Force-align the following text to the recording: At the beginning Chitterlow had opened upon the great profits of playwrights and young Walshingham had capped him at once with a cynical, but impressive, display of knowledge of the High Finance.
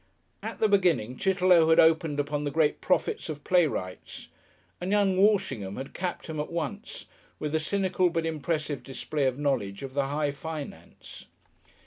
At 0.41 0.57
the 0.57 0.67
beginning 0.67 1.15
Chitterlow 1.15 1.69
had 1.69 1.79
opened 1.79 2.19
upon 2.19 2.43
the 2.43 2.49
great 2.49 2.81
profits 2.81 3.29
of 3.29 3.43
playwrights 3.43 4.29
and 4.81 4.89
young 4.91 5.15
Walshingham 5.15 5.75
had 5.77 5.93
capped 5.93 6.25
him 6.25 6.39
at 6.39 6.51
once 6.51 7.05
with 7.37 7.53
a 7.53 7.59
cynical, 7.59 8.09
but 8.09 8.25
impressive, 8.25 8.81
display 8.81 9.27
of 9.27 9.37
knowledge 9.37 9.83
of 9.83 9.93
the 9.93 10.07
High 10.07 10.31
Finance. 10.31 11.27